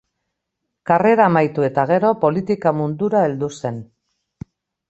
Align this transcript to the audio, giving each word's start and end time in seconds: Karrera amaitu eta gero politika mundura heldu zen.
Karrera 0.91 1.27
amaitu 1.31 1.67
eta 1.69 1.83
gero 1.93 2.11
politika 2.25 2.75
mundura 2.81 3.23
heldu 3.29 3.55
zen. 3.63 3.79